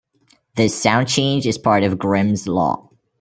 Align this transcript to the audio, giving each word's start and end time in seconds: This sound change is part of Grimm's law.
This 0.55 0.73
sound 0.81 1.07
change 1.09 1.45
is 1.45 1.59
part 1.59 1.83
of 1.83 1.99
Grimm's 1.99 2.47
law. 2.47 2.89